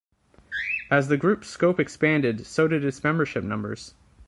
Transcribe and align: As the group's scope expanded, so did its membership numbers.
As 0.89 1.09
the 1.09 1.15
group's 1.15 1.47
scope 1.47 1.79
expanded, 1.79 2.47
so 2.47 2.67
did 2.67 2.83
its 2.83 3.03
membership 3.03 3.43
numbers. 3.43 3.93